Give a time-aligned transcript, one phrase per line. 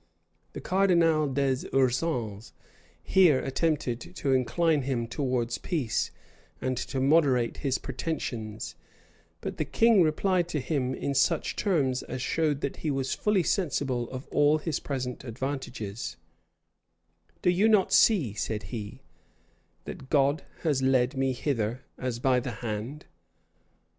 [0.53, 2.53] []The cardinal des Ursins
[3.03, 6.09] here attempted to incline him towards peace,
[6.59, 8.73] and to moderate his pretensions;
[9.41, 13.43] but the king replied to him in such terms as showed that he was fully
[13.43, 16.17] sensible of all his present advantages:
[17.43, 19.03] "Do you not see," said he,
[19.85, 23.05] "that God has led me hither as by the hand?